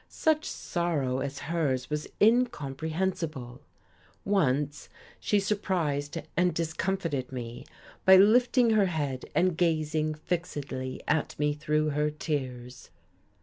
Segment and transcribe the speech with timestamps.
[0.09, 3.61] Such sorrow as hers was incomprehensible.
[4.25, 4.89] Once
[5.19, 7.67] she surprised and discomfited me
[8.03, 12.89] by lifting her head and gazing fixedly at me through her tears.